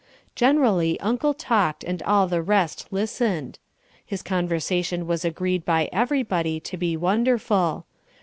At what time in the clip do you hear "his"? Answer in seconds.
4.03-4.23